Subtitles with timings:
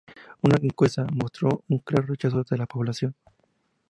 [0.41, 3.13] Una encuesta mostró un claro rechazo de la población.